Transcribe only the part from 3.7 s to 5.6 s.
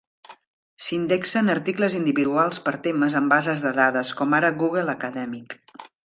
dades, com ara Google Acadèmic.